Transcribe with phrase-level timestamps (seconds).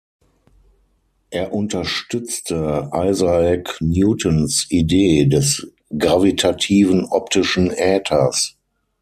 [1.29, 8.57] Er unterstützte Isaac Newtons Idee des gravitativen optischen Äthers.